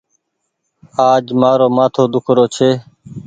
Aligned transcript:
آج 1.09 1.23
مآرو 1.39 1.67
مآٿو 1.75 2.03
ۮيک 2.13 2.27
رو 2.35 2.45
ڇي۔ 2.55 2.69